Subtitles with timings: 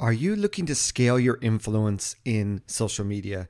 [0.00, 3.48] Are you looking to scale your influence in social media?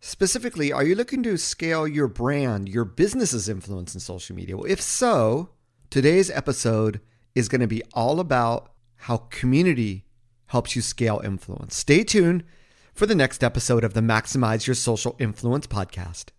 [0.00, 4.56] Specifically, are you looking to scale your brand, your business's influence in social media?
[4.56, 5.50] Well, if so,
[5.90, 7.00] today's episode
[7.34, 10.06] is going to be all about how community
[10.46, 11.76] helps you scale influence.
[11.76, 12.44] Stay tuned
[12.94, 16.30] for the next episode of the Maximize Your Social Influence podcast.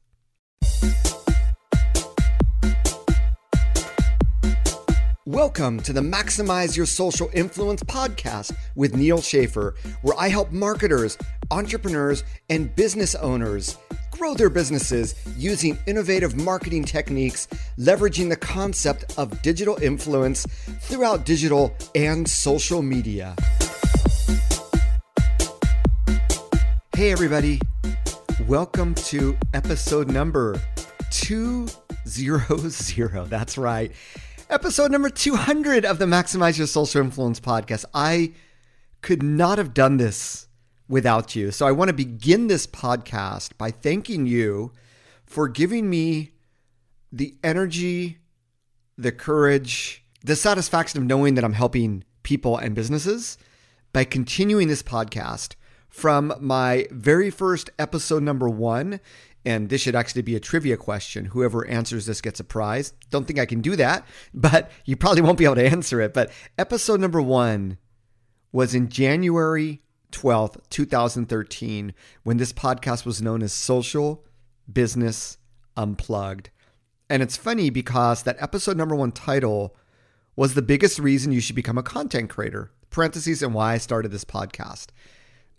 [5.27, 11.17] Welcome to the Maximize Your Social Influence podcast with Neal Schaffer, where I help marketers,
[11.49, 13.75] entrepreneurs, and business owners
[14.11, 17.47] grow their businesses using innovative marketing techniques,
[17.79, 20.45] leveraging the concept of digital influence
[20.81, 23.35] throughout digital and social media.
[26.95, 27.59] Hey, everybody.
[28.47, 30.61] Welcome to episode number
[31.09, 31.71] 200.
[33.27, 33.91] That's right
[34.49, 37.85] episode number 200 of the Maximize Your Social Influence podcast.
[37.93, 38.33] I
[39.01, 40.47] could not have done this
[40.87, 41.51] without you.
[41.51, 44.71] So I want to begin this podcast by thanking you
[45.25, 46.31] for giving me
[47.11, 48.19] the energy,
[48.97, 53.37] the courage, the satisfaction of knowing that I'm helping people and businesses
[53.93, 55.55] by continuing this podcast
[55.87, 58.99] from my very first episode number one
[59.45, 61.25] and this should actually be a trivia question.
[61.25, 62.93] Whoever answers this gets a prize.
[63.11, 66.13] Don't think I can do that, but you probably won't be able to answer it.
[66.13, 67.77] But episode number one
[68.51, 71.93] was in January 12th, 2013,
[72.23, 74.25] when this podcast was known as Social
[74.71, 75.37] Business
[75.77, 76.49] Unplugged.
[77.09, 79.75] And it's funny because that episode number one title
[80.35, 82.71] was the biggest reason you should become a content creator.
[82.89, 84.87] Parentheses and why I started this podcast.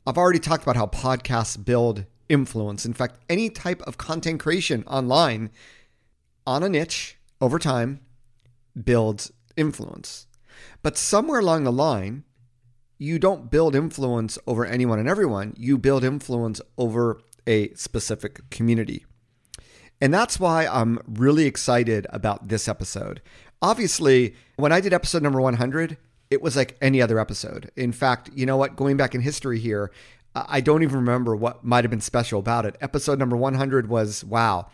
[0.06, 2.84] I've already talked about how podcasts build influence.
[2.84, 5.50] In fact, any type of content creation online
[6.46, 8.00] on a niche over time
[8.82, 10.26] builds influence.
[10.82, 12.24] But somewhere along the line,
[12.98, 19.04] you don't build influence over anyone and everyone, you build influence over a specific community.
[20.00, 23.22] And that's why I'm really excited about this episode.
[23.62, 25.96] Obviously, when I did episode number 100,
[26.30, 27.70] it was like any other episode.
[27.76, 28.76] In fact, you know what?
[28.76, 29.90] Going back in history here,
[30.48, 32.76] I don't even remember what might have been special about it.
[32.80, 34.66] Episode number 100 was wow.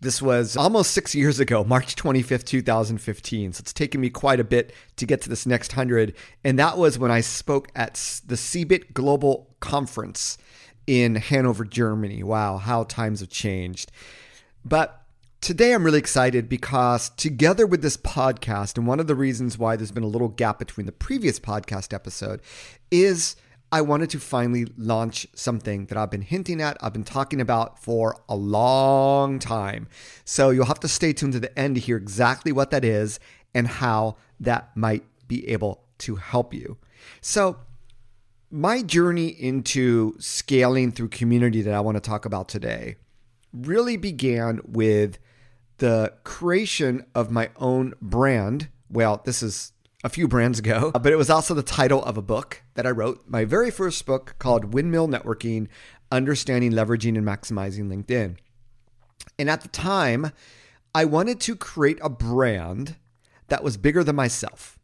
[0.00, 3.52] This was almost six years ago, March 25th, 2015.
[3.52, 6.14] So it's taken me quite a bit to get to this next 100.
[6.44, 10.38] And that was when I spoke at the CeBIT Global Conference
[10.86, 12.22] in Hanover, Germany.
[12.22, 13.90] Wow, how times have changed.
[14.64, 15.02] But
[15.40, 19.74] today I'm really excited because together with this podcast, and one of the reasons why
[19.74, 22.40] there's been a little gap between the previous podcast episode
[22.92, 23.34] is
[23.70, 27.82] I wanted to finally launch something that I've been hinting at, I've been talking about
[27.82, 29.88] for a long time.
[30.24, 33.20] So you'll have to stay tuned to the end to hear exactly what that is
[33.54, 36.78] and how that might be able to help you.
[37.20, 37.58] So,
[38.50, 42.96] my journey into scaling through community that I want to talk about today
[43.52, 45.18] really began with
[45.78, 48.68] the creation of my own brand.
[48.88, 49.72] Well, this is
[50.04, 52.90] a few brands ago, but it was also the title of a book that I
[52.90, 55.68] wrote, my very first book called Windmill Networking
[56.10, 58.36] Understanding, Leveraging, and Maximizing LinkedIn.
[59.38, 60.32] And at the time,
[60.94, 62.96] I wanted to create a brand
[63.48, 64.78] that was bigger than myself.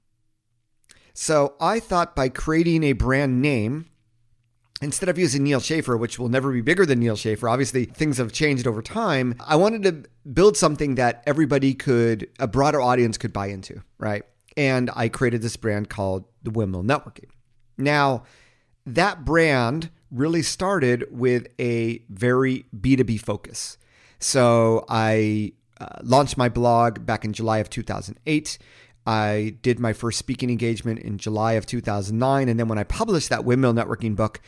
[1.13, 3.87] So I thought by creating a brand name,
[4.83, 8.19] instead of using Neal Schaffer, which will never be bigger than Neal Schaffer, obviously things
[8.19, 9.37] have changed over time.
[9.41, 14.25] I wanted to build something that everybody could, a broader audience could buy into, right?
[14.57, 17.31] And I created this brand called the Windmill Networking.
[17.77, 18.25] Now,
[18.87, 23.79] that brand really started with a very B2B focus.
[24.21, 28.59] So I uh, launched my blog back in July of 2008.
[29.07, 32.49] I did my first speaking engagement in July of 2009.
[32.49, 34.41] And then when I published that Windmill Networking book,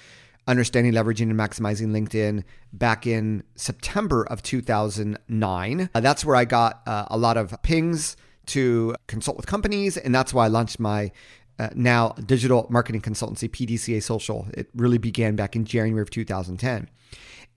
[0.49, 6.83] Understanding, Leveraging, and Maximizing LinkedIn back in September of 2009, uh, that's where I got
[6.87, 9.97] uh, a lot of pings to consult with companies.
[9.97, 11.13] And that's why I launched my
[11.59, 14.47] uh, now digital marketing consultancy, PDCA Social.
[14.55, 16.89] It really began back in January of 2010.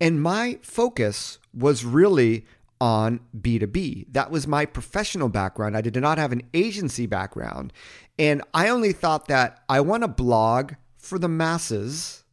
[0.01, 2.45] And my focus was really
[2.81, 4.06] on B2B.
[4.13, 5.75] That was my professional background.
[5.75, 7.74] I did not have an agency background.
[8.18, 12.24] And I only thought that I want to blog for the masses,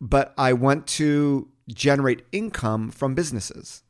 [0.00, 3.82] but I want to generate income from businesses.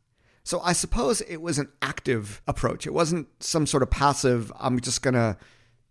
[0.49, 2.87] So I suppose it was an active approach.
[2.87, 5.37] It wasn't some sort of passive, I'm just going to,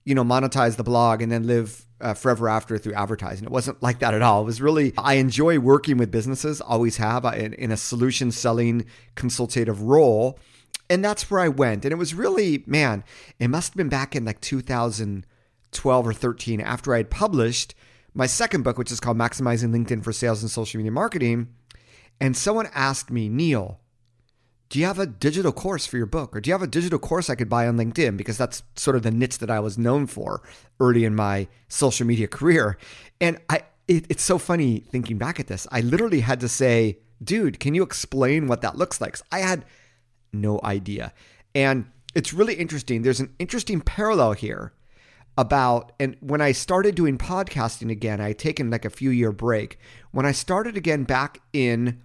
[0.03, 3.45] you know, monetize the blog and then live uh, forever after through advertising.
[3.45, 4.41] It wasn't like that at all.
[4.41, 8.87] It was really, I enjoy working with businesses, always have, in, in a solution selling
[9.13, 10.39] consultative role.
[10.89, 11.85] And that's where I went.
[11.85, 13.03] And it was really, man,
[13.37, 17.75] it must have been back in like 2012 or 13 after I had published
[18.15, 21.49] my second book, which is called Maximizing LinkedIn for Sales and Social Media Marketing.
[22.19, 23.81] And someone asked me, Neal,
[24.69, 26.35] do you have a digital course for your book?
[26.35, 28.17] Or do you have a digital course I could buy on LinkedIn?
[28.17, 30.41] Because that's sort of the niche that I was known for
[30.79, 32.77] early in my social media career.
[33.21, 35.67] And I, it, it's so funny thinking back at this.
[35.71, 39.17] I literally had to say, dude, can you explain what that looks like?
[39.31, 39.63] I had
[40.33, 41.13] no idea.
[41.55, 43.01] And it's really interesting.
[43.01, 44.73] There's an interesting parallel here
[45.37, 49.31] about and when I started doing podcasting again, I had taken like a few year
[49.31, 49.79] break.
[50.11, 52.01] When I started again back in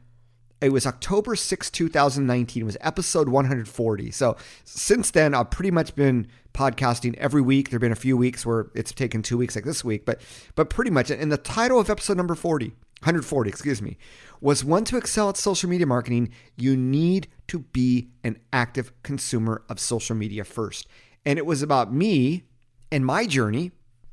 [0.62, 2.62] it was October 6, 2019.
[2.62, 4.10] It was episode 140.
[4.12, 7.70] So since then, I've pretty much been podcasting every week.
[7.70, 10.20] There have been a few weeks where it's taken two weeks, like this week, but
[10.54, 11.10] but pretty much.
[11.10, 13.98] And the title of episode number 40, 140, excuse me,
[14.40, 16.30] was one to excel at social media marketing.
[16.56, 20.86] You need to be an active consumer of social media first.
[21.26, 22.44] And it was about me
[22.92, 23.72] and my journey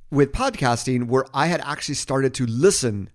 [0.10, 3.12] with podcasting, where I had actually started to listen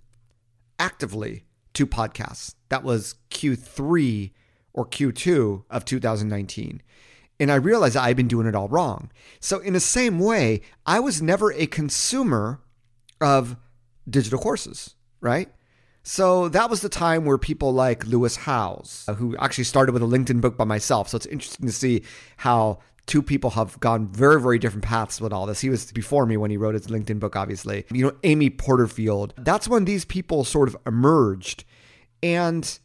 [0.78, 2.54] actively to podcasts.
[2.68, 4.32] That was Q3
[4.72, 6.82] or Q2 of 2019.
[7.40, 9.10] And I realized I had been doing it all wrong.
[9.40, 12.60] So, in the same way, I was never a consumer
[13.20, 13.56] of
[14.08, 15.50] digital courses, right?
[16.06, 20.06] So that was the time where people like Lewis Howes, who actually started with a
[20.06, 21.08] LinkedIn book by myself.
[21.08, 22.02] So it's interesting to see
[22.36, 25.60] how two people have gone very, very different paths with all this.
[25.60, 27.84] He was before me when he wrote his LinkedIn book, obviously.
[27.90, 29.34] You know, Amy Porterfield.
[29.36, 31.64] That's when these people sort of emerged.
[32.22, 32.78] And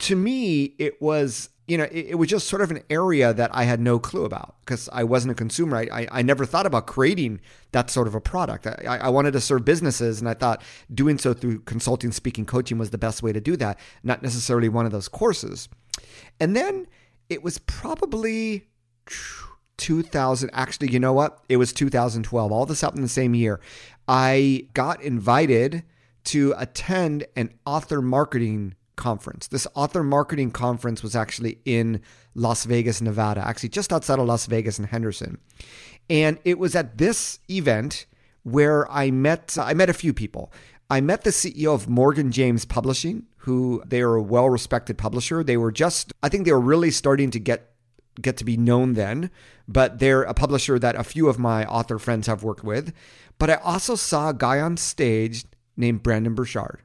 [0.00, 3.50] to me, it was, you know, it, it was just sort of an area that
[3.54, 5.78] I had no clue about because I wasn't a consumer.
[5.78, 7.40] I, I, I, never thought about creating
[7.70, 8.66] that sort of a product.
[8.66, 10.60] I, I wanted to serve businesses, and I thought
[10.92, 14.68] doing so through consulting, speaking, coaching was the best way to do that, not necessarily
[14.68, 15.68] one of those courses.
[16.40, 16.86] And then
[17.30, 18.66] it was probably
[19.78, 20.50] 2000.
[20.52, 21.40] Actually, you know what?
[21.48, 22.52] It was 2012.
[22.52, 23.60] All this happened in the same year.
[24.08, 25.84] I got invited
[26.24, 29.48] to attend an author marketing conference.
[29.48, 32.00] This author marketing conference was actually in
[32.34, 35.38] Las Vegas, Nevada, actually just outside of Las Vegas in Henderson.
[36.08, 38.06] And it was at this event
[38.42, 40.52] where I met uh, I met a few people.
[40.90, 45.42] I met the CEO of Morgan James Publishing, who they are a well-respected publisher.
[45.42, 47.71] They were just I think they were really starting to get
[48.20, 49.30] get to be known then,
[49.66, 52.92] but they're a publisher that a few of my author friends have worked with.
[53.38, 55.44] But I also saw a guy on stage
[55.76, 56.82] named Brendon Burchard.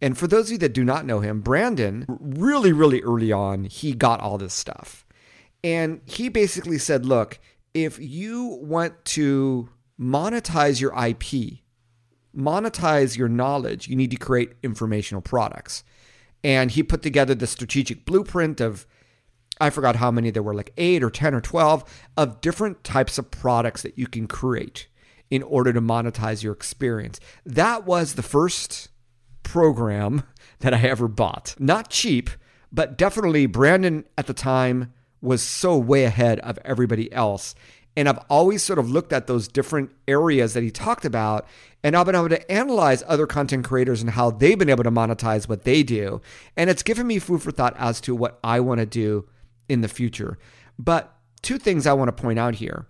[0.00, 3.64] And for those of you that do not know him, Brendon, really, really early on,
[3.64, 5.06] he got all this stuff.
[5.62, 7.38] And he basically said, look,
[7.72, 11.60] if you want to monetize your IP,
[12.36, 15.84] monetize your knowledge, you need to create informational products.
[16.42, 18.86] And he put together the strategic blueprint of
[19.60, 21.84] I forgot how many there were, like eight or 10 or 12
[22.16, 24.88] of different types of products that you can create
[25.30, 27.20] in order to monetize your experience.
[27.44, 28.88] That was the first
[29.42, 30.24] program
[30.60, 31.54] that I ever bought.
[31.58, 32.30] Not cheap,
[32.72, 37.54] but definitely Brendon at the time was so way ahead of everybody else.
[37.96, 41.46] And I've always sort of looked at those different areas that he talked about,
[41.84, 44.90] and I've been able to analyze other content creators and how they've been able to
[44.90, 46.20] monetize what they do.
[46.56, 49.26] And it's given me food for thought as to what I want to do
[49.68, 50.38] in the future.
[50.78, 52.86] But two things I want to point out here.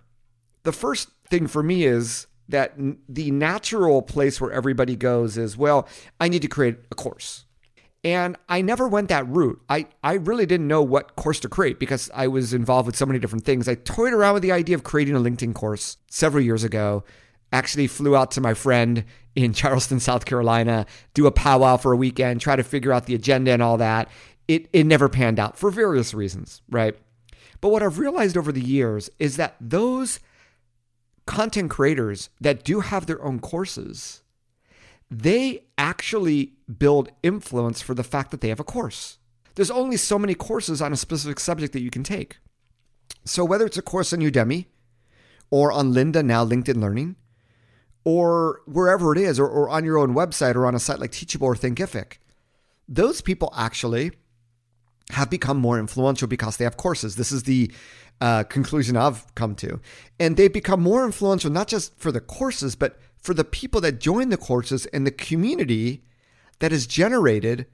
[0.63, 2.73] The first thing for me is that
[3.09, 5.87] the natural place where everybody goes is, well,
[6.19, 7.45] I need to create a course.
[8.03, 9.59] And I never went that route.
[9.67, 13.05] I, I really didn't know what course to create because I was involved with so
[13.05, 13.67] many different things.
[13.67, 17.03] I toyed around with the idea of creating a LinkedIn course several years ago.
[17.51, 20.85] Actually, flew out to my friend in Charleston, South Carolina,
[21.15, 24.07] do a powwow for a weekend, try to figure out the agenda and all that
[24.47, 26.95] it, it never panned out for various reasons, right?
[27.61, 30.19] But what I've realized over the years is that those
[31.25, 34.21] content creators that do have their own courses,
[35.09, 39.17] they actually build influence for the fact that they have a course.
[39.55, 42.37] There's only so many courses on a specific subject that you can take.
[43.23, 44.65] So whether it's a course on Udemy
[45.49, 47.15] or on Lynda, now LinkedIn Learning,
[48.03, 51.11] or wherever it is, or, or on your own website or on a site like
[51.11, 52.17] Teachable or Thinkific,
[52.87, 54.11] those people actually
[55.11, 57.15] have become more influential because they have courses.
[57.15, 57.71] This is the
[58.21, 59.79] uh, conclusion I've come to.
[60.19, 63.99] And they've become more influential, not just for the courses, but for the people that
[63.99, 66.03] join the courses and the community
[66.59, 67.65] that is generated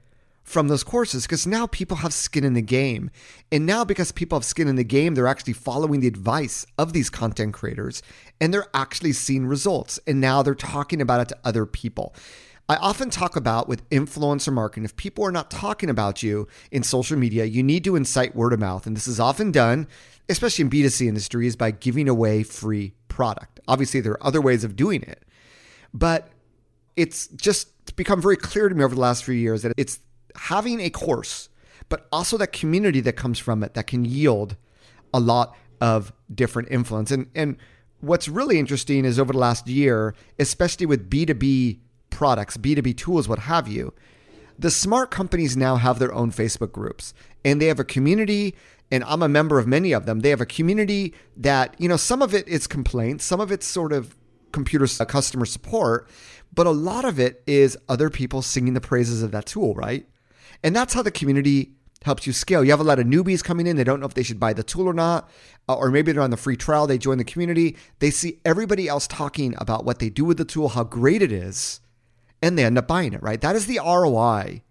[0.42, 3.10] from those courses because now people have skin in the game.
[3.50, 6.92] And now, because people have skin in the game, they're actually following the advice of
[6.92, 8.02] these content creators
[8.40, 10.00] and they're actually seeing results.
[10.06, 12.14] And now they're talking about it to other people.
[12.68, 16.82] I often talk about with influencer marketing, if people are not talking about you in
[16.82, 18.86] social media, you need to incite word of mouth.
[18.86, 19.88] And this is often done,
[20.28, 23.60] especially in B2C industries, by giving away free product.
[23.68, 25.24] Obviously, there are other ways of doing it.
[25.92, 26.28] But
[26.96, 29.98] it's just become very clear to me over the last few years that it's
[30.36, 31.48] having a course,
[31.88, 34.56] but also that community that comes from it that can yield
[35.12, 37.10] a lot of different influence.
[37.10, 37.56] And and
[38.00, 41.80] what's really interesting is over the last year, especially with B2B
[42.12, 43.92] products, B2B tools, what have you,
[44.58, 47.14] the smart companies now have their own Facebook groups
[47.44, 48.54] and they have a community
[48.90, 50.20] and I'm a member of many of them.
[50.20, 53.66] They have a community that, you know, some of it is complaints, some of it's
[53.66, 54.14] sort of
[54.52, 56.08] computer customer support,
[56.54, 60.06] but a lot of it is other people singing the praises of that tool, right?
[60.62, 61.72] And that's how the community
[62.04, 62.62] helps you scale.
[62.62, 64.52] You have a lot of newbies coming in, they don't know if they should buy
[64.52, 65.30] the tool or not,
[65.68, 68.88] uh, or maybe they're on the free trial, they join the community, they see everybody
[68.88, 71.80] else talking about what they do with the tool, how great it is,
[72.42, 73.40] and they end up buying it, right?
[73.40, 74.62] That is the ROI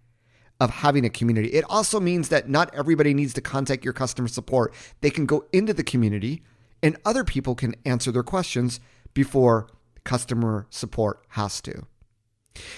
[0.60, 1.48] of having a community.
[1.48, 4.72] It also means that not everybody needs to contact your customer support.
[5.00, 6.44] They can go into the community
[6.82, 8.78] and other people can answer their questions
[9.14, 9.68] before
[10.04, 11.86] customer support has to.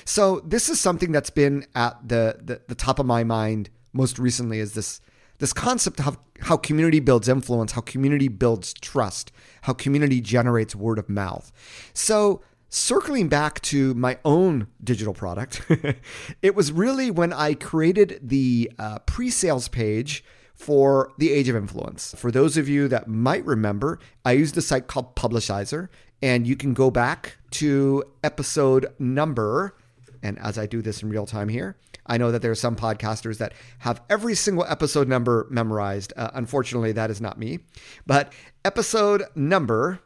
[0.04, 4.18] So this is something that's been at the, the, the top of my mind most
[4.18, 5.00] recently is this
[5.38, 9.32] this concept of how community builds influence, how community builds trust,
[9.62, 11.50] how community generates word of mouth.
[11.92, 12.40] So
[12.74, 15.62] circling back to my own digital product,
[16.42, 22.14] it was really when I created the uh, pre-sales page for the Age of Influence.
[22.16, 25.88] For those of you that might remember, I used a site called Publishizer,
[26.20, 29.76] and you can go back to episode number.
[30.22, 31.76] And as I do this in real time here,
[32.06, 36.12] I know that there are some podcasters that have every single episode number memorized.
[36.16, 37.60] Uh, unfortunately, that is not me.
[38.06, 38.32] But
[38.64, 40.00] episode number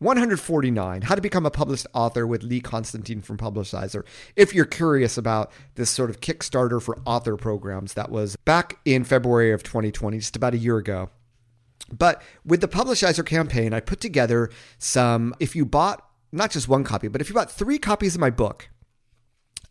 [0.00, 4.04] 149 How to Become a Published Author with Lee Constantine from Publishizer.
[4.36, 9.02] If you're curious about this sort of Kickstarter for author programs, that was back in
[9.02, 11.10] February of 2020, just about a year ago.
[11.90, 16.84] But with the Publishizer campaign, I put together some, if you bought not just one
[16.84, 18.68] copy, but if you bought three copies of my book,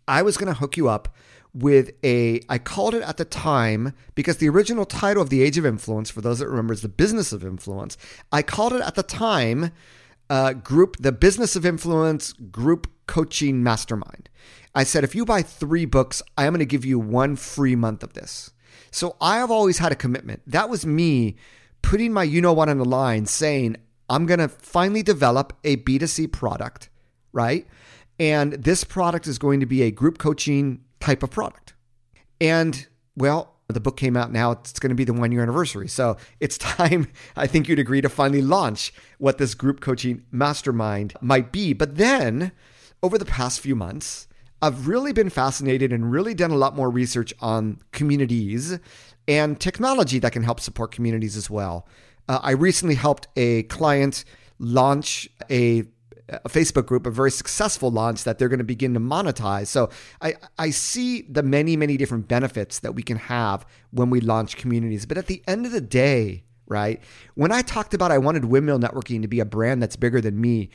[0.08, 1.16] I was going to hook you up
[1.54, 5.58] with a, I called it at the time, because the original title of The Age
[5.58, 7.98] of Influence, for those that remember, is The Business of Influence.
[8.32, 9.72] I called it at the time,
[10.30, 14.30] uh, group, the Business of Influence Group Coaching Mastermind.
[14.76, 17.76] I said, if you buy three books, I am going to give you one free
[17.76, 18.52] month of this.
[18.92, 20.42] So I have always had a commitment.
[20.46, 21.36] That was me
[21.82, 23.78] putting my you know what on the line saying,
[24.10, 26.90] I'm going to finally develop a B2C product,
[27.34, 27.68] right?
[28.20, 31.74] And this product is going to be a group coaching type of product.
[32.40, 35.88] And well, the book came out now, it's going to be the one year anniversary.
[35.88, 41.14] So it's time, I think you'd agree, to finally launch what this group coaching mastermind
[41.22, 41.74] might be.
[41.74, 42.52] But then
[43.04, 44.28] over the past few months,
[44.62, 48.80] I've really been fascinated and really done a lot more research on communities
[49.28, 51.88] and technology that can help support communities as well.
[52.28, 54.24] Uh, I recently helped a client
[54.58, 55.84] launch a,
[56.30, 59.68] a, Facebook group, a very successful launch that they're going to begin to monetize.
[59.68, 59.90] So
[60.22, 64.58] I, I see the many, many different benefits that we can have when we launch
[64.58, 65.06] communities.
[65.06, 67.02] But at the end of the day, right,
[67.36, 70.40] when I talked about I wanted Windmill Networking to be a brand that's bigger than
[70.40, 70.70] me,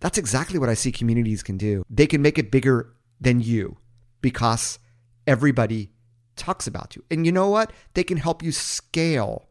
[0.00, 1.84] that's exactly what I see communities can do.
[1.88, 3.76] They can make it bigger than you
[4.20, 4.78] because
[5.26, 5.90] everybody
[6.34, 7.04] talks about you.
[7.10, 7.72] And you know what?
[7.94, 9.48] They can help you scale.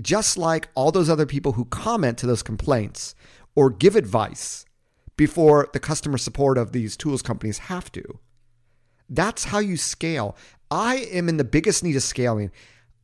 [0.00, 3.14] Just like all those other people who comment to those complaints
[3.54, 4.64] or give advice
[5.16, 8.18] before the customer support of these tools companies have to.
[9.08, 10.36] That's how you scale.
[10.70, 12.52] I am in the biggest need of scaling.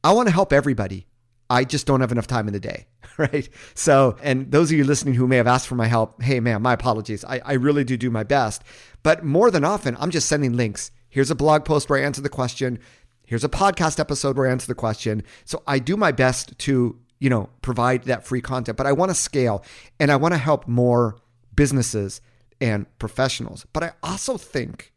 [0.04, 1.06] I want to help everybody.
[1.50, 2.86] I just don't have enough time in the day,
[3.18, 3.48] right?
[3.74, 6.62] So, and those of you listening who may have asked for my help, hey, man,
[6.62, 7.24] my apologies.
[7.24, 8.62] I, I really do do my best.
[9.02, 10.90] But more than often, I'm just sending links.
[11.08, 12.78] Here's a blog post where I answer the question.
[13.26, 15.22] Here's a podcast episode where I answer the question.
[15.44, 19.11] So I do my best to, you know, provide that free content, but I want
[19.11, 19.64] to scale
[19.99, 21.16] and I want to help more
[21.54, 22.20] businesses
[22.61, 23.66] and professionals.
[23.73, 24.92] But I also think,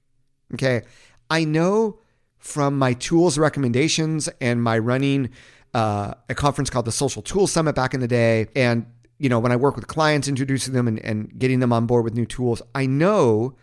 [0.53, 0.81] okay,
[1.29, 1.99] I know
[2.37, 5.29] from my tools recommendations and my running
[5.73, 8.85] uh, a conference called the Social Tools Summit back in the day, and
[9.19, 12.03] you know when I work with clients, introducing them and, and getting them on board
[12.03, 13.55] with new tools, I know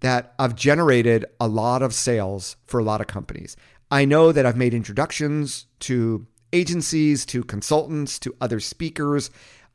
[0.00, 3.56] that I've generated a lot of sales for a lot of companies.
[3.90, 9.30] I know that I've made introductions to agencies, to consultants, to other speakers.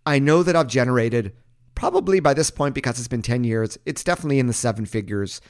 [0.05, 1.34] I know that I've generated
[1.75, 5.41] probably by this point, because it's been 10 years, it's definitely in the seven figures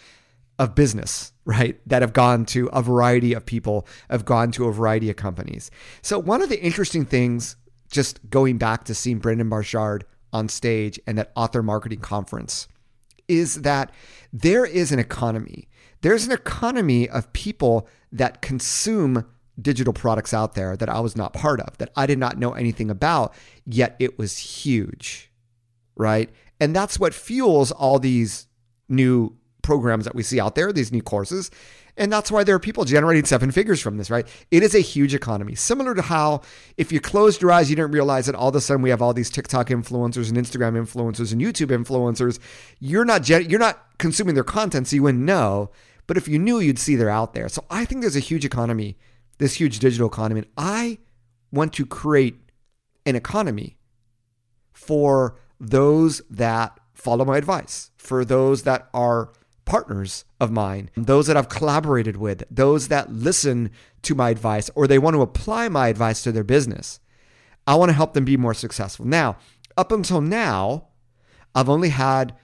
[0.58, 1.80] of business, right?
[1.88, 5.72] That have gone to a variety of people, have gone to a variety of companies.
[6.02, 7.56] So, one of the interesting things,
[7.90, 12.68] just going back to seeing Brendon Burchard on stage and that author marketing conference,
[13.28, 13.92] is that
[14.34, 15.68] there is an economy.
[16.02, 19.26] There's an economy of people that consume
[19.62, 22.54] digital products out there that I was not part of, that I did not know
[22.54, 23.34] anything about,
[23.66, 25.32] yet it was huge,
[25.96, 26.30] right?
[26.60, 28.48] And that's what fuels all these
[28.90, 31.52] new programs that we see out there, these new courses.
[31.98, 34.28] And that's why there are people generating seven figures from this, right?
[34.52, 35.56] It is a huge economy.
[35.56, 36.42] Similar to how
[36.78, 39.02] if you closed your eyes, you didn't realize that all of a sudden we have
[39.02, 42.38] all these TikTok influencers and Instagram influencers and YouTube influencers.
[42.80, 45.72] You're not you're not consuming their content, so you wouldn't know.
[46.08, 47.50] But if you knew, you'd see they're out there.
[47.50, 48.98] So I think there's a huge economy,
[49.38, 50.42] this huge digital economy.
[50.42, 51.00] And I
[51.52, 52.36] want to create
[53.06, 53.78] an economy
[54.74, 59.32] for those that follow my advice, for those that are
[59.66, 63.72] partners of mine, those that I've collaborated with, those that listen
[64.04, 67.00] to my advice or they want to apply my advice to their business.
[67.68, 69.06] I want to help them be more successful.
[69.06, 69.38] Now,
[69.76, 70.90] up until now,
[71.56, 72.36] I've only had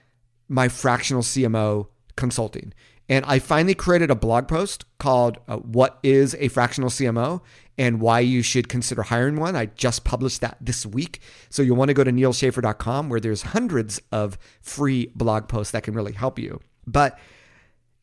[0.49, 2.73] my fractional CMO consulting.
[3.11, 7.41] And I finally created a blog post called uh, What is a Fractional CMO
[7.77, 9.53] and Why You Should Consider Hiring One.
[9.53, 11.19] I just published that this week.
[11.49, 15.83] So you'll want to go to nealschaffer.com where there's hundreds of free blog posts that
[15.83, 16.61] can really help you.
[16.87, 17.19] But,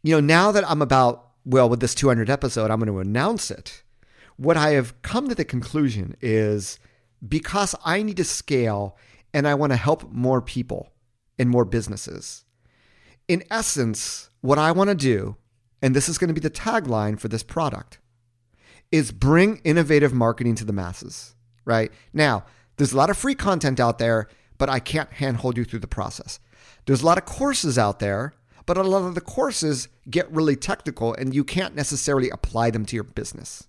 [0.03, 3.50] you know, now that I'm about, well, with this 200 episode, I'm going to announce
[3.50, 3.83] it.
[4.37, 6.79] What I have come to the conclusion is
[7.27, 8.99] because I need to scale
[9.33, 10.93] and I want to help more people
[11.38, 12.45] and more businesses.
[13.29, 15.37] In essence, what I want to do,
[15.83, 17.99] and this is going to be the tagline for this product,
[18.91, 21.35] is bring innovative marketing to the masses,
[21.67, 21.93] right?
[22.13, 22.45] Now,
[22.77, 25.87] there's a lot of free content out there, but I can't handhold you through the
[25.87, 26.41] process.
[26.87, 28.33] There's a lot of courses out there,
[28.65, 32.87] but a lot of the courses get really technical and you can't necessarily apply them
[32.87, 33.69] to your business.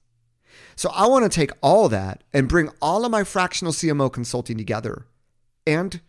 [0.75, 4.57] So I want to take all that and bring all of my fractional CMO consulting
[4.57, 5.05] together
[5.67, 5.99] and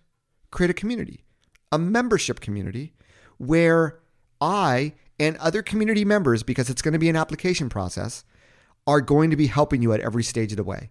[0.52, 1.24] create a community,
[1.72, 2.92] a membership community
[3.40, 3.98] where
[4.40, 8.22] I and other community members, because it's going to be an application process,
[8.86, 10.90] are going to be helping you at every stage of the way.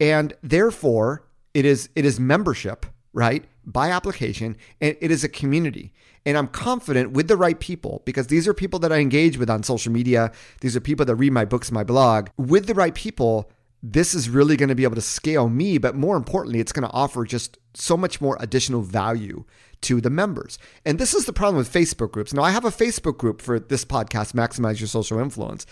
[0.00, 3.44] And therefore, it is it is membership, right?
[3.64, 5.92] By application, and it is a community.
[6.24, 9.50] And I'm confident with the right people because these are people that I engage with
[9.50, 10.32] on social media.
[10.60, 12.28] These are people that read my books, my blog.
[12.38, 13.50] With the right people,
[13.82, 16.88] this is really going to be able to scale me, but more importantly, it's going
[16.88, 19.44] to offer just so much more additional value
[19.82, 20.58] to the members.
[20.84, 22.32] And this is the problem with Facebook groups.
[22.32, 25.66] Now, I have a Facebook group for this podcast, Maximize Your Social Influence.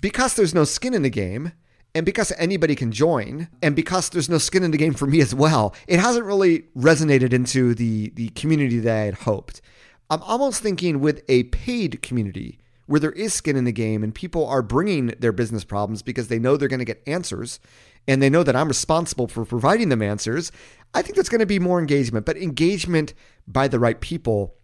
[0.00, 1.52] Because there's no skin in the game,
[1.94, 5.20] and because anybody can join, and because there's no skin in the game for me
[5.20, 9.60] as well, it hasn't really resonated into the, the community that I had hoped.
[10.08, 14.14] I'm almost thinking with a paid community where there is skin in the game and
[14.14, 17.60] people are bringing their business problems because they know they're going to get answers
[18.06, 20.52] and they know that I'm responsible for providing them answers.
[20.92, 23.14] I think there's going to be more engagement, but engagement
[23.46, 24.54] by the right people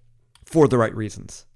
[0.45, 1.47] for the right reasons.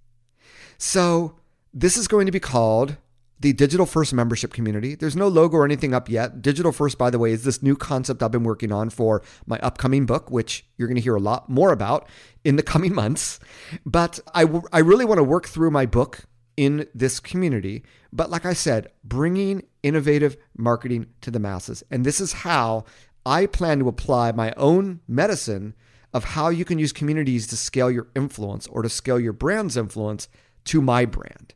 [0.79, 1.37] So,
[1.75, 2.97] this is going to be called
[3.43, 4.95] the Digital First membership community.
[4.95, 6.43] There's no logo or anything up yet.
[6.43, 9.59] Digital First, by the way, is this new concept I've been working on for my
[9.59, 12.09] upcoming book, which you're going to hear a lot more about
[12.45, 13.41] in the coming months.
[13.85, 16.25] But I, w- I really want to work through my book
[16.57, 17.83] in this community.
[18.13, 21.83] But like I said, bringing innovative marketing to the masses.
[21.91, 22.85] And this is how
[23.27, 25.75] I plan to apply my own medicine
[26.13, 29.77] of how you can use communities to scale your influence or to scale your brand's
[29.77, 30.29] influence
[30.65, 31.55] to my brand.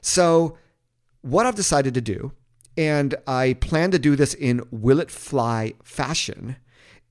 [0.00, 0.56] So,
[1.22, 2.32] what I've decided to do,
[2.76, 6.56] and I plan to do this in Will It Fly fashion,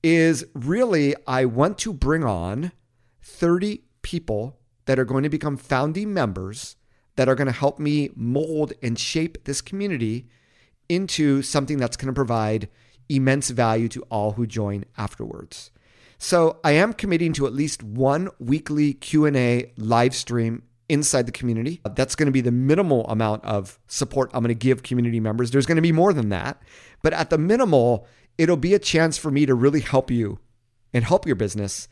[0.02, 2.72] is really I want to bring on
[3.20, 6.76] 30 people that are going to become founding members
[7.16, 10.28] that are going to help me mold and shape this community
[10.88, 12.68] into something that's going to provide
[13.08, 15.70] immense value to all who join afterwards.
[16.18, 21.80] So I am committing to at least one weekly Q&A live stream inside the community.
[21.84, 25.20] Uh, that's going to be the minimal amount of support I'm going to give community
[25.20, 25.50] members.
[25.50, 26.62] There's going to be more than that,
[27.02, 28.06] but at the minimal,
[28.38, 30.38] it'll be a chance for me to really help you
[30.92, 31.88] and help your business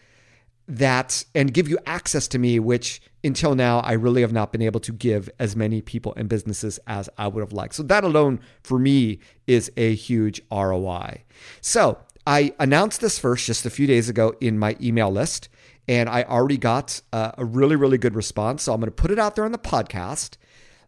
[0.66, 4.62] that and give you access to me which until now I really have not been
[4.62, 7.74] able to give as many people and businesses as I would have liked.
[7.74, 11.24] So that alone for me is a huge ROI.
[11.60, 15.48] So, I announced this first just a few days ago in my email list
[15.86, 18.62] and I already got uh, a really, really good response.
[18.62, 20.36] So I'm going to put it out there on the podcast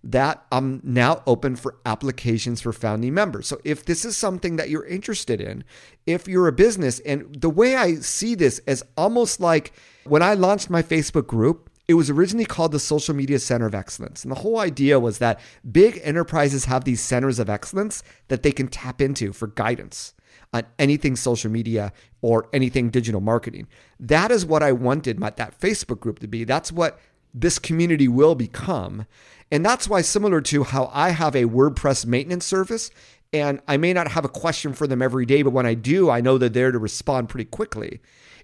[0.03, 3.49] that I'm now open for applications for founding members.
[3.49, 5.65] So if this is something that you're interested in,
[6.07, 9.73] if you're a business, and the way I see this is almost like
[10.05, 13.75] when I launched my Facebook group, it was originally called the Social Media Center of
[13.75, 14.25] Excellence.
[14.25, 18.53] And the whole idea was that big enterprises have these centers of excellence that they
[18.53, 20.15] can tap into for guidance
[20.53, 23.69] on anything social media or anything digital marketing.
[24.01, 26.45] That is what I wanted my, that Facebook group to be.
[26.45, 26.99] That's what
[27.33, 29.07] this community will become.
[29.53, 32.91] And that's why, similar to how I have a WordPress maintenance service,
[33.33, 36.11] and I may not have a question for them every day, but when I do,
[36.11, 38.01] I know they're there to respond pretty quickly.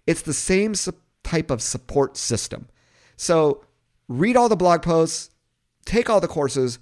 [0.07, 0.75] It's the same
[1.25, 2.69] type of support system.
[3.23, 3.61] So
[4.09, 5.31] read all the blog posts,
[5.85, 6.81] take all the courses,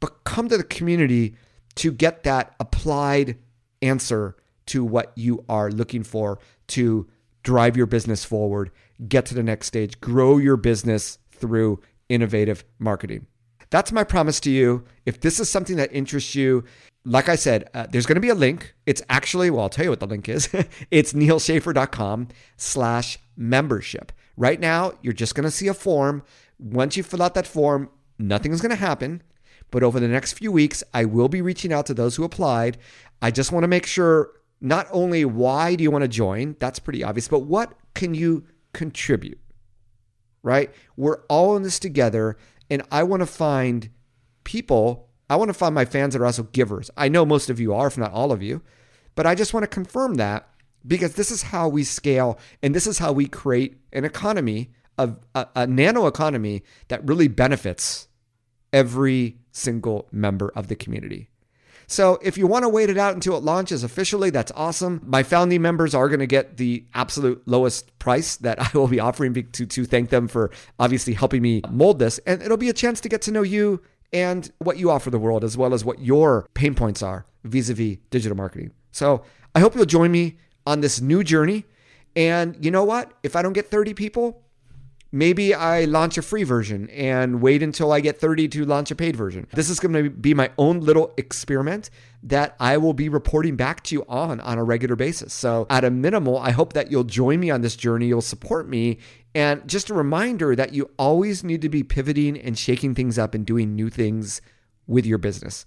[0.00, 1.34] but come to the community
[1.76, 3.38] to get that applied
[3.80, 7.08] answer to what you are looking for to
[7.42, 8.70] drive your business forward,
[9.08, 13.26] get to the next stage, grow your business through innovative marketing.
[13.70, 14.84] That's my promise to you.
[15.06, 16.64] If this is something that interests you,
[17.06, 18.74] like I said, uh, there's going to be a link.
[18.84, 20.50] It's actually, well, I'll tell you what the link is.
[20.90, 24.12] it's nealschaffer.com slash membership.
[24.38, 26.22] Right now, you're just going to see a form.
[26.60, 29.20] Once you fill out that form, nothing's going to happen.
[29.72, 32.78] But over the next few weeks, I will be reaching out to those who applied.
[33.20, 36.78] I just want to make sure not only why do you want to join, that's
[36.78, 39.40] pretty obvious, but what can you contribute?
[40.44, 40.72] Right?
[40.96, 42.36] We're all in this together,
[42.70, 43.90] and I want to find
[44.44, 46.92] people, I want to find my fans that are also givers.
[46.96, 48.62] I know most of you are, if not all of you,
[49.16, 50.48] but I just want to confirm that
[50.88, 55.18] because this is how we scale and this is how we create an economy of
[55.34, 58.08] a, a nano economy that really benefits
[58.72, 61.28] every single member of the community.
[61.90, 65.00] So if you want to wait it out until it launches officially, that's awesome.
[65.06, 69.00] My founding members are going to get the absolute lowest price that I will be
[69.00, 72.18] offering to, to thank them for obviously helping me mold this.
[72.26, 73.80] And it'll be a chance to get to know you
[74.12, 77.70] and what you offer the world, as well as what your pain points are vis
[77.70, 78.72] a vis digital marketing.
[78.92, 79.22] So
[79.54, 80.36] I hope you'll join me
[80.68, 81.64] on this new journey.
[82.14, 83.12] And you know what?
[83.22, 84.42] If I don't get 30 people,
[85.10, 88.94] Maybe I launch a free version and wait until I get 30 to launch a
[88.94, 89.46] paid version.
[89.54, 91.88] This is going to be my own little experiment
[92.24, 95.32] that I will be reporting back to you on on a regular basis.
[95.32, 98.68] So, at a minimal, I hope that you'll join me on this journey, you'll support
[98.68, 98.98] me,
[99.34, 103.34] and just a reminder that you always need to be pivoting and shaking things up
[103.34, 104.42] and doing new things
[104.86, 105.64] with your business.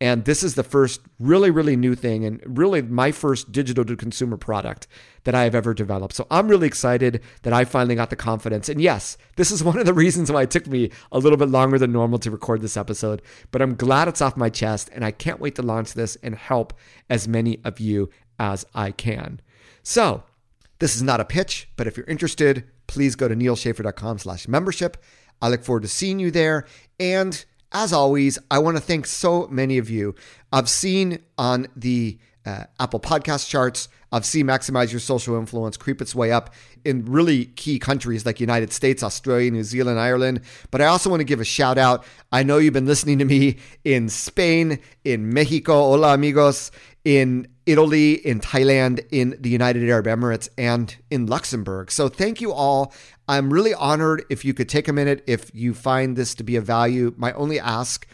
[0.00, 3.96] And this is the first really, really new thing and really my first digital to
[3.96, 4.86] consumer product
[5.24, 6.14] that I have ever developed.
[6.14, 8.70] So I'm really excited that I finally got the confidence.
[8.70, 11.50] And yes, this is one of the reasons why it took me a little bit
[11.50, 15.04] longer than normal to record this episode, but I'm glad it's off my chest and
[15.04, 16.72] I can't wait to launch this and help
[17.10, 18.08] as many of you
[18.38, 19.40] as I can.
[19.82, 20.22] So
[20.78, 24.96] this is not a pitch, but if you're interested, please go to nealschaffer.com slash membership.
[25.42, 26.66] I look forward to seeing you there.
[26.98, 30.14] And as always, I want to thank so many of you.
[30.52, 36.00] I've seen on the uh, Apple Podcast charts, I've seen Maximize Your Social Influence creep
[36.00, 36.52] its way up
[36.84, 40.40] in really key countries like United States, Australia, New Zealand, Ireland.
[40.70, 42.04] But I also want to give a shout out.
[42.32, 46.72] I know you've been listening to me in Spain, in Mexico, hola amigos,
[47.04, 51.90] in Italy, in Thailand, in the United Arab Emirates, and in Luxembourg.
[51.90, 52.92] So thank you all.
[53.28, 56.56] I'm really honored if you could take a minute if you find this to be
[56.56, 57.14] of value.
[57.16, 58.06] My only ask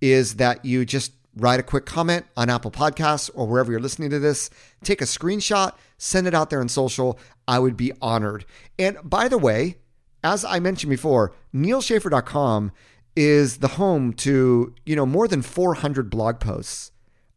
[0.00, 4.10] is that you just write a quick comment on Apple Podcasts or wherever you're listening
[4.10, 4.50] to this.
[4.82, 7.18] Take a screenshot, send it out there on social.
[7.46, 8.44] I would be honored.
[8.78, 9.76] And by the way,
[10.22, 12.72] as I mentioned before, nealschaffer.com
[13.16, 16.92] is the home to, you know, more than 400 blog posts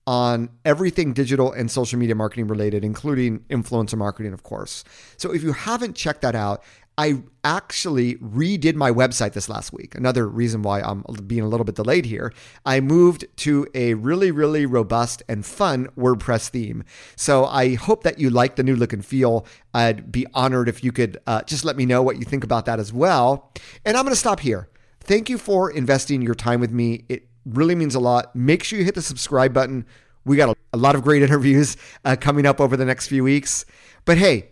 [0.06, 4.84] on everything digital and social media marketing related, including influencer marketing, of course.
[5.18, 6.64] So if you haven't checked that out,
[6.98, 9.96] I actually redid my website this last week.
[9.96, 12.32] Another reason why I'm being a little bit delayed here.
[12.66, 16.84] I moved to a really, really robust and fun WordPress theme.
[17.16, 19.46] So I hope that you like the new look and feel.
[19.74, 22.66] I'd be honored if you could uh, just let me know what you think about
[22.66, 23.52] that as well.
[23.86, 24.70] And I'm going to stop here.
[25.00, 27.06] Thank you for investing your time with me.
[27.10, 28.36] It really means a lot.
[28.36, 29.86] Make sure you hit the subscribe button.
[30.26, 33.24] We got a, a lot of great interviews uh, coming up over the next few
[33.24, 33.66] weeks.
[34.06, 34.50] But hey,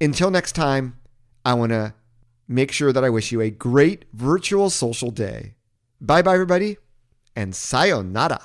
[0.00, 0.98] until next time,
[1.44, 1.94] I want to
[2.48, 5.54] make sure that I wish you a great virtual social day.
[6.00, 6.76] Bye bye, everybody,
[7.34, 8.40] and sayonara.